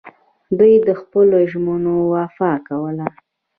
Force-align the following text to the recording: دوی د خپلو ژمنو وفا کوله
دوی 0.59 0.73
د 0.87 0.89
خپلو 1.01 1.37
ژمنو 1.51 1.95
وفا 2.13 2.51
کوله 2.67 3.07